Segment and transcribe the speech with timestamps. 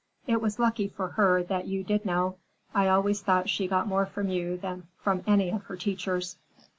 [0.25, 2.37] "It was lucky for her that you did know.
[2.73, 6.37] I always thought she got more from you than from any of her teachers."